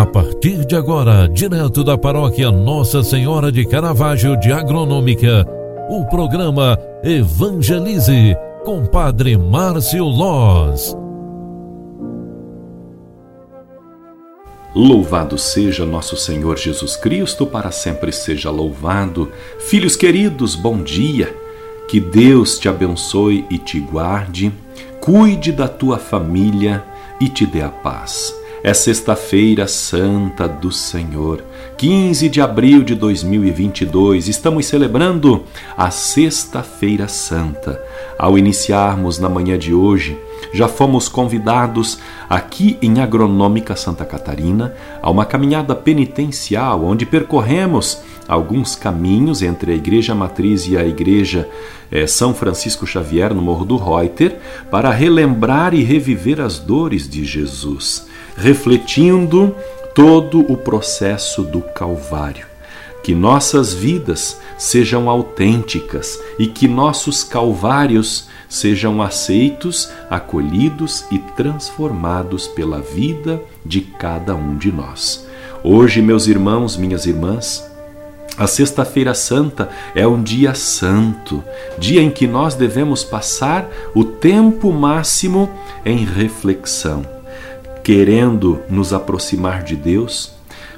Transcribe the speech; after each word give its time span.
A 0.00 0.06
partir 0.06 0.64
de 0.64 0.74
agora, 0.74 1.28
direto 1.28 1.84
da 1.84 1.98
paróquia 1.98 2.50
Nossa 2.50 3.02
Senhora 3.02 3.52
de 3.52 3.66
Caravaggio 3.66 4.34
de 4.40 4.50
Agronômica, 4.50 5.46
o 5.90 6.06
programa 6.06 6.78
Evangelize 7.04 8.34
com 8.64 8.86
Padre 8.86 9.36
Márcio 9.36 10.04
Loz. 10.04 10.96
Louvado 14.74 15.36
seja 15.36 15.84
nosso 15.84 16.16
Senhor 16.16 16.56
Jesus 16.56 16.96
Cristo, 16.96 17.46
para 17.46 17.70
sempre 17.70 18.10
seja 18.10 18.50
louvado. 18.50 19.30
Filhos 19.58 19.96
queridos, 19.96 20.56
bom 20.56 20.82
dia. 20.82 21.30
Que 21.88 22.00
Deus 22.00 22.58
te 22.58 22.70
abençoe 22.70 23.44
e 23.50 23.58
te 23.58 23.78
guarde, 23.78 24.50
cuide 24.98 25.52
da 25.52 25.68
tua 25.68 25.98
família 25.98 26.82
e 27.20 27.28
te 27.28 27.44
dê 27.44 27.60
a 27.60 27.68
paz. 27.68 28.39
É 28.62 28.74
Sexta-feira 28.74 29.66
Santa 29.66 30.46
do 30.46 30.70
Senhor, 30.70 31.42
15 31.78 32.28
de 32.28 32.42
abril 32.42 32.82
de 32.82 32.94
2022. 32.94 34.28
Estamos 34.28 34.66
celebrando 34.66 35.44
a 35.74 35.90
Sexta-feira 35.90 37.08
Santa. 37.08 37.82
Ao 38.18 38.36
iniciarmos 38.36 39.18
na 39.18 39.30
manhã 39.30 39.58
de 39.58 39.72
hoje, 39.72 40.18
já 40.52 40.68
fomos 40.68 41.08
convidados 41.08 42.00
aqui 42.28 42.76
em 42.82 43.00
Agronômica 43.00 43.74
Santa 43.74 44.04
Catarina 44.04 44.74
a 45.00 45.10
uma 45.10 45.24
caminhada 45.24 45.74
penitencial 45.74 46.84
onde 46.84 47.06
percorremos 47.06 48.02
alguns 48.28 48.76
caminhos 48.76 49.40
entre 49.40 49.72
a 49.72 49.74
Igreja 49.74 50.14
Matriz 50.14 50.68
e 50.68 50.76
a 50.76 50.84
Igreja 50.84 51.48
eh, 51.90 52.06
São 52.06 52.34
Francisco 52.34 52.86
Xavier 52.86 53.32
no 53.32 53.40
Morro 53.40 53.64
do 53.64 53.78
Reuter 53.78 54.38
para 54.70 54.90
relembrar 54.90 55.72
e 55.72 55.82
reviver 55.82 56.42
as 56.42 56.58
dores 56.58 57.08
de 57.08 57.24
Jesus 57.24 58.09
refletindo 58.40 59.54
todo 59.94 60.40
o 60.50 60.56
processo 60.56 61.42
do 61.42 61.60
Calvário. 61.60 62.46
Que 63.02 63.14
nossas 63.14 63.74
vidas 63.74 64.40
sejam 64.58 65.08
autênticas 65.08 66.18
e 66.38 66.46
que 66.46 66.66
nossos 66.66 67.22
calvários 67.22 68.28
sejam 68.48 69.00
aceitos, 69.00 69.90
acolhidos 70.08 71.04
e 71.10 71.18
transformados 71.18 72.46
pela 72.48 72.80
vida 72.80 73.40
de 73.64 73.80
cada 73.80 74.34
um 74.34 74.56
de 74.56 74.72
nós. 74.72 75.26
Hoje, 75.62 76.02
meus 76.02 76.26
irmãos, 76.26 76.76
minhas 76.76 77.06
irmãs, 77.06 77.70
a 78.36 78.46
Sexta-feira 78.46 79.14
Santa 79.14 79.68
é 79.94 80.06
um 80.06 80.22
dia 80.22 80.54
santo, 80.54 81.44
dia 81.78 82.00
em 82.00 82.10
que 82.10 82.26
nós 82.26 82.54
devemos 82.54 83.04
passar 83.04 83.68
o 83.94 84.02
tempo 84.04 84.72
máximo 84.72 85.50
em 85.84 86.04
reflexão 86.04 87.19
querendo 87.90 88.62
nos 88.70 88.92
aproximar 88.92 89.64
de 89.64 89.74
Deus, 89.74 90.30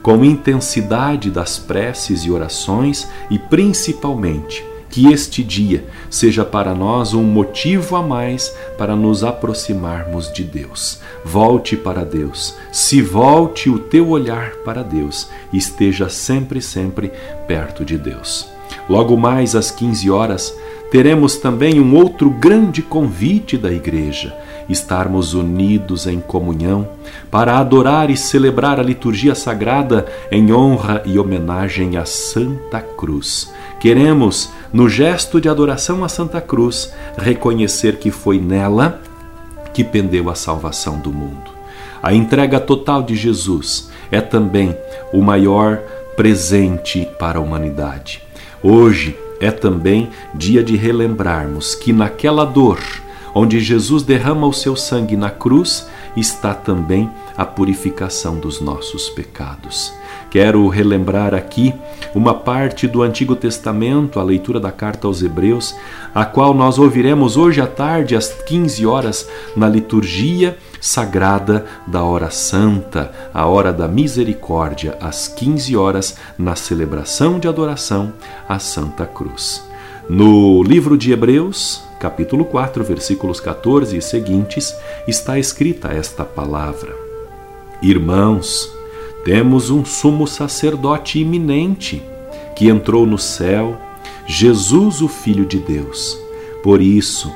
com 0.00 0.24
intensidade 0.24 1.28
das 1.28 1.58
preces 1.58 2.20
e 2.20 2.30
orações 2.30 3.08
e 3.28 3.36
principalmente 3.36 4.64
que 4.88 5.12
este 5.12 5.42
dia 5.42 5.84
seja 6.08 6.44
para 6.44 6.72
nós 6.72 7.12
um 7.12 7.24
motivo 7.24 7.96
a 7.96 8.02
mais 8.02 8.54
para 8.78 8.94
nos 8.94 9.24
aproximarmos 9.24 10.32
de 10.32 10.44
Deus. 10.44 11.00
Volte 11.24 11.76
para 11.76 12.04
Deus, 12.04 12.54
se 12.70 13.02
volte 13.02 13.68
o 13.68 13.80
teu 13.80 14.10
olhar 14.10 14.52
para 14.64 14.84
Deus, 14.84 15.28
esteja 15.52 16.08
sempre, 16.08 16.62
sempre 16.62 17.10
perto 17.48 17.84
de 17.84 17.98
Deus. 17.98 18.46
Logo 18.88 19.16
mais 19.16 19.56
às 19.56 19.68
15 19.72 20.08
horas, 20.12 20.54
teremos 20.90 21.36
também 21.36 21.80
um 21.80 21.94
outro 21.94 22.30
grande 22.30 22.82
convite 22.82 23.56
da 23.56 23.70
igreja 23.72 24.36
estarmos 24.70 25.34
unidos 25.34 26.06
em 26.06 26.20
comunhão 26.20 26.88
para 27.30 27.58
adorar 27.58 28.08
e 28.10 28.16
celebrar 28.16 28.78
a 28.78 28.82
liturgia 28.82 29.34
sagrada 29.34 30.06
em 30.30 30.52
honra 30.52 31.02
e 31.04 31.18
homenagem 31.18 31.96
à 31.96 32.04
Santa 32.04 32.80
Cruz. 32.80 33.52
Queremos, 33.80 34.50
no 34.72 34.88
gesto 34.88 35.40
de 35.40 35.48
adoração 35.48 36.04
à 36.04 36.08
Santa 36.08 36.40
Cruz, 36.40 36.92
reconhecer 37.16 37.96
que 37.96 38.10
foi 38.10 38.38
nela 38.38 39.00
que 39.72 39.82
pendeu 39.82 40.30
a 40.30 40.34
salvação 40.34 40.98
do 41.00 41.12
mundo. 41.12 41.50
A 42.02 42.14
entrega 42.14 42.60
total 42.60 43.02
de 43.02 43.14
Jesus 43.14 43.90
é 44.10 44.20
também 44.20 44.76
o 45.12 45.20
maior 45.20 45.78
presente 46.16 47.08
para 47.18 47.38
a 47.38 47.42
humanidade. 47.42 48.22
Hoje 48.62 49.16
é 49.40 49.50
também 49.50 50.10
dia 50.34 50.62
de 50.62 50.76
relembrarmos 50.76 51.74
que 51.74 51.92
naquela 51.92 52.44
dor, 52.44 52.78
Onde 53.34 53.60
Jesus 53.60 54.02
derrama 54.02 54.46
o 54.46 54.52
seu 54.52 54.74
sangue 54.74 55.16
na 55.16 55.30
cruz, 55.30 55.88
está 56.16 56.52
também 56.52 57.08
a 57.36 57.44
purificação 57.44 58.38
dos 58.38 58.60
nossos 58.60 59.08
pecados. 59.08 59.92
Quero 60.30 60.66
relembrar 60.68 61.34
aqui 61.34 61.72
uma 62.14 62.34
parte 62.34 62.88
do 62.88 63.02
Antigo 63.02 63.36
Testamento, 63.36 64.18
a 64.18 64.22
leitura 64.22 64.58
da 64.58 64.72
carta 64.72 65.06
aos 65.06 65.22
Hebreus, 65.22 65.74
a 66.14 66.24
qual 66.24 66.52
nós 66.52 66.78
ouviremos 66.78 67.36
hoje 67.36 67.60
à 67.60 67.66
tarde, 67.66 68.16
às 68.16 68.28
15 68.28 68.84
horas, 68.84 69.28
na 69.56 69.68
liturgia 69.68 70.58
sagrada 70.80 71.66
da 71.86 72.02
hora 72.02 72.30
santa, 72.30 73.12
a 73.32 73.46
hora 73.46 73.72
da 73.72 73.86
misericórdia, 73.86 74.96
às 75.00 75.28
15 75.28 75.76
horas, 75.76 76.16
na 76.38 76.56
celebração 76.56 77.38
de 77.38 77.46
adoração 77.46 78.12
à 78.48 78.58
Santa 78.58 79.06
Cruz. 79.06 79.62
No 80.08 80.62
livro 80.62 80.96
de 80.96 81.12
Hebreus, 81.12 81.82
capítulo 82.00 82.44
4, 82.44 82.82
versículos 82.82 83.38
14 83.38 83.96
e 83.96 84.02
seguintes, 84.02 84.74
está 85.06 85.38
escrita 85.38 85.88
esta 85.88 86.24
palavra: 86.24 86.96
Irmãos, 87.82 88.68
temos 89.24 89.70
um 89.70 89.84
sumo 89.84 90.26
sacerdote 90.26 91.20
iminente 91.20 92.02
que 92.56 92.68
entrou 92.68 93.06
no 93.06 93.18
céu, 93.18 93.78
Jesus, 94.26 95.00
o 95.00 95.08
Filho 95.08 95.44
de 95.44 95.58
Deus. 95.58 96.18
Por 96.62 96.80
isso, 96.80 97.32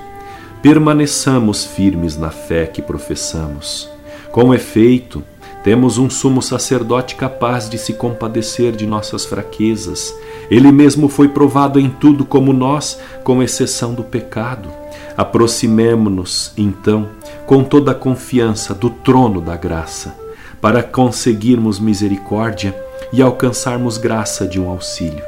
permaneçamos 0.65 1.63
firmes 1.63 2.17
na 2.17 2.31
fé 2.31 2.65
que 2.65 2.81
professamos. 2.81 3.87
Com 4.33 4.55
efeito, 4.55 5.23
temos 5.63 5.99
um 5.99 6.09
sumo 6.09 6.41
sacerdote 6.41 7.17
capaz 7.17 7.69
de 7.69 7.77
se 7.77 7.93
compadecer 7.93 8.73
de 8.73 8.87
nossas 8.87 9.27
fraquezas. 9.27 10.15
Ele 10.51 10.73
mesmo 10.73 11.07
foi 11.07 11.29
provado 11.29 11.79
em 11.79 11.91
tudo 11.91 12.25
como 12.25 12.51
nós, 12.55 12.99
com 13.23 13.43
exceção 13.43 13.93
do 13.93 14.03
pecado. 14.03 14.71
Aproximemo-nos, 15.19 16.55
então, 16.57 17.11
com 17.45 17.63
toda 17.63 17.93
a 17.93 17.95
confiança 17.95 18.73
do 18.73 18.89
trono 18.89 19.43
da 19.43 19.59
graça, 19.59 20.17
para 20.63 20.83
conseguirmos 20.83 21.79
misericórdia 21.79 22.75
e 23.13 23.21
alcançarmos 23.21 23.99
graça 23.99 24.47
de 24.47 24.59
um 24.59 24.71
auxílio. 24.71 25.23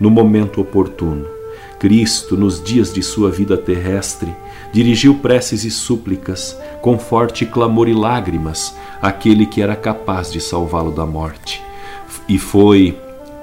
No 0.00 0.08
momento 0.08 0.58
oportuno, 0.58 1.26
Cristo, 1.80 2.36
nos 2.36 2.62
dias 2.62 2.92
de 2.92 3.02
sua 3.02 3.30
vida 3.30 3.56
terrestre, 3.56 4.30
dirigiu 4.70 5.14
preces 5.14 5.64
e 5.64 5.70
súplicas, 5.70 6.54
com 6.82 6.98
forte 6.98 7.46
clamor 7.46 7.88
e 7.88 7.94
lágrimas, 7.94 8.76
àquele 9.00 9.46
que 9.46 9.62
era 9.62 9.74
capaz 9.74 10.30
de 10.30 10.42
salvá-lo 10.42 10.92
da 10.92 11.06
morte. 11.06 11.62
E 12.28 12.38
foi 12.38 12.96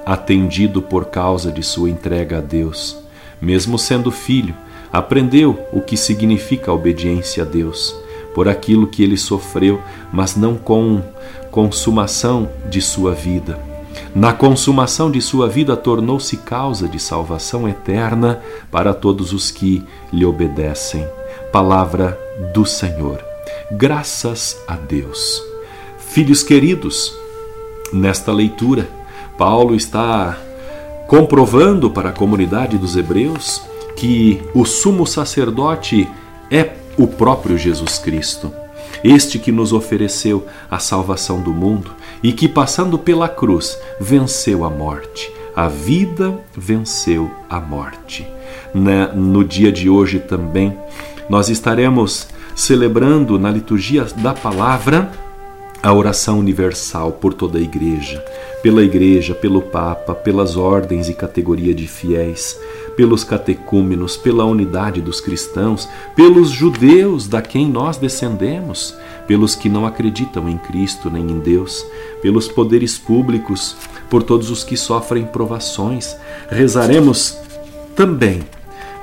atendido 0.06 0.80
por 0.80 1.06
causa 1.06 1.50
de 1.50 1.64
sua 1.64 1.90
entrega 1.90 2.38
a 2.38 2.40
Deus. 2.40 2.96
Mesmo 3.42 3.76
sendo 3.76 4.12
filho, 4.12 4.54
aprendeu 4.92 5.58
o 5.72 5.80
que 5.80 5.96
significa 5.96 6.70
a 6.70 6.74
obediência 6.74 7.42
a 7.42 7.46
Deus, 7.46 7.92
por 8.36 8.46
aquilo 8.46 8.86
que 8.86 9.02
ele 9.02 9.16
sofreu, 9.16 9.82
mas 10.12 10.36
não 10.36 10.54
com 10.54 11.02
consumação 11.50 12.48
de 12.70 12.80
sua 12.80 13.14
vida. 13.14 13.67
Na 14.18 14.32
consumação 14.32 15.12
de 15.12 15.22
sua 15.22 15.48
vida, 15.48 15.76
tornou-se 15.76 16.38
causa 16.38 16.88
de 16.88 16.98
salvação 16.98 17.68
eterna 17.68 18.42
para 18.68 18.92
todos 18.92 19.32
os 19.32 19.52
que 19.52 19.84
lhe 20.12 20.24
obedecem. 20.24 21.06
Palavra 21.52 22.18
do 22.52 22.66
Senhor. 22.66 23.24
Graças 23.70 24.60
a 24.66 24.74
Deus. 24.74 25.40
Filhos 26.00 26.42
queridos, 26.42 27.14
nesta 27.92 28.32
leitura, 28.32 28.88
Paulo 29.38 29.72
está 29.72 30.36
comprovando 31.06 31.88
para 31.88 32.08
a 32.08 32.12
comunidade 32.12 32.76
dos 32.76 32.96
hebreus 32.96 33.62
que 33.94 34.42
o 34.52 34.64
sumo 34.64 35.06
sacerdote 35.06 36.08
é 36.50 36.72
o 36.96 37.06
próprio 37.06 37.56
Jesus 37.56 37.98
Cristo, 37.98 38.52
este 39.04 39.38
que 39.38 39.52
nos 39.52 39.72
ofereceu 39.72 40.44
a 40.68 40.80
salvação 40.80 41.40
do 41.40 41.52
mundo 41.52 41.94
e 42.22 42.32
que, 42.32 42.48
passando 42.48 42.98
pela 42.98 43.28
cruz, 43.28 43.78
venceu 44.00 44.64
a 44.64 44.70
morte. 44.70 45.30
A 45.54 45.68
vida 45.68 46.38
venceu 46.56 47.30
a 47.48 47.60
morte. 47.60 48.26
No 49.14 49.44
dia 49.44 49.72
de 49.72 49.88
hoje 49.88 50.18
também, 50.18 50.76
nós 51.28 51.48
estaremos 51.48 52.28
celebrando 52.54 53.38
na 53.38 53.50
liturgia 53.50 54.04
da 54.04 54.34
palavra 54.34 55.10
a 55.82 55.92
oração 55.92 56.38
universal 56.38 57.12
por 57.12 57.32
toda 57.32 57.58
a 57.58 57.60
Igreja, 57.60 58.24
pela 58.62 58.82
Igreja, 58.82 59.34
pelo 59.34 59.62
Papa, 59.62 60.14
pelas 60.14 60.56
ordens 60.56 61.08
e 61.08 61.14
categoria 61.14 61.74
de 61.74 61.86
fiéis, 61.86 62.58
pelos 62.96 63.22
catecúmenos, 63.22 64.16
pela 64.16 64.44
unidade 64.44 65.00
dos 65.00 65.20
cristãos, 65.20 65.88
pelos 66.16 66.50
judeus 66.50 67.28
da 67.28 67.40
quem 67.40 67.68
nós 67.68 67.96
descendemos, 67.96 68.96
pelos 69.26 69.54
que 69.54 69.68
não 69.68 69.86
acreditam 69.86 70.48
em 70.48 70.58
Cristo 70.58 71.08
nem 71.08 71.30
em 71.30 71.38
Deus, 71.38 71.86
pelos 72.20 72.48
poderes 72.48 72.98
públicos, 72.98 73.76
por 74.10 74.24
todos 74.24 74.50
os 74.50 74.64
que 74.64 74.76
sofrem 74.76 75.24
provações. 75.24 76.16
Rezaremos 76.50 77.38
também 77.94 78.42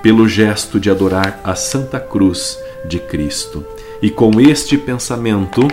pelo 0.03 0.27
gesto 0.27 0.79
de 0.79 0.91
adorar 0.91 1.39
a 1.43 1.55
Santa 1.55 1.99
Cruz 1.99 2.59
de 2.85 2.99
Cristo. 2.99 3.65
E 4.01 4.09
com 4.09 4.39
este 4.41 4.77
pensamento, 4.77 5.67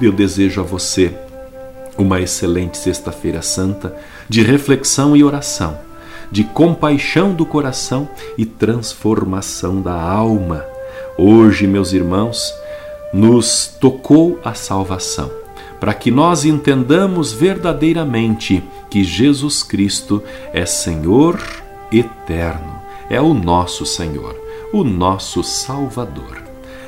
eu 0.00 0.12
desejo 0.12 0.60
a 0.60 0.64
você 0.64 1.14
uma 1.96 2.20
excelente 2.20 2.76
Sexta-feira 2.76 3.42
Santa 3.42 3.94
de 4.28 4.42
reflexão 4.42 5.16
e 5.16 5.22
oração, 5.22 5.78
de 6.30 6.42
compaixão 6.44 7.32
do 7.32 7.46
coração 7.46 8.08
e 8.36 8.44
transformação 8.44 9.80
da 9.80 9.94
alma. 9.94 10.64
Hoje, 11.16 11.66
meus 11.66 11.92
irmãos, 11.92 12.52
nos 13.12 13.68
tocou 13.80 14.40
a 14.44 14.54
salvação, 14.54 15.30
para 15.78 15.94
que 15.94 16.10
nós 16.10 16.44
entendamos 16.44 17.32
verdadeiramente 17.32 18.62
que 18.90 19.04
Jesus 19.04 19.62
Cristo 19.62 20.22
é 20.52 20.66
Senhor 20.66 21.38
eterno, 21.92 22.82
é 23.08 23.20
o 23.20 23.32
nosso 23.32 23.86
Senhor, 23.86 24.36
o 24.72 24.82
nosso 24.82 25.44
Salvador. 25.44 26.42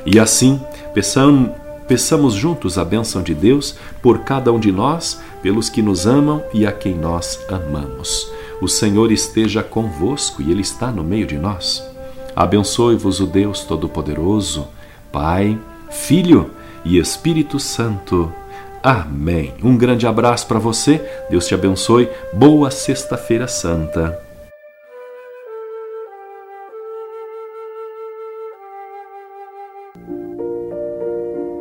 E 0.05 0.19
assim, 0.19 0.59
peçamos 0.93 1.51
Peçamos 1.87 2.33
juntos 2.33 2.77
a 2.77 2.83
bênção 2.83 3.23
de 3.23 3.33
Deus 3.33 3.75
por 4.01 4.19
cada 4.19 4.51
um 4.51 4.59
de 4.59 4.71
nós, 4.71 5.21
pelos 5.41 5.69
que 5.69 5.81
nos 5.81 6.05
amam 6.05 6.43
e 6.53 6.65
a 6.65 6.71
quem 6.71 6.93
nós 6.93 7.39
amamos. 7.49 8.29
O 8.61 8.67
Senhor 8.67 9.11
esteja 9.11 9.63
convosco 9.63 10.41
e 10.41 10.51
Ele 10.51 10.61
está 10.61 10.91
no 10.91 11.03
meio 11.03 11.25
de 11.25 11.37
nós. 11.37 11.83
Abençoe-vos 12.35 13.19
o 13.19 13.25
Deus 13.25 13.61
Todo-Poderoso, 13.61 14.67
Pai, 15.11 15.57
Filho 15.89 16.51
e 16.83 16.97
Espírito 16.97 17.59
Santo. 17.59 18.31
Amém. 18.83 19.53
Um 19.63 19.77
grande 19.77 20.05
abraço 20.05 20.45
para 20.45 20.59
você, 20.59 21.01
Deus 21.29 21.47
te 21.47 21.53
abençoe. 21.53 22.09
Boa 22.33 22.69
Sexta-feira 22.69 23.47
Santa. 23.47 24.26